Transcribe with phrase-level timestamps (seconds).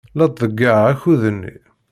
[0.17, 1.53] La ttḍeyyiɛeɣ akud-inu.